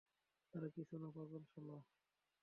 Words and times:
আরে 0.53 0.67
কিছু 0.75 0.95
না, 0.97 1.07
পাগল 1.15 1.43
শালা। 1.51 1.77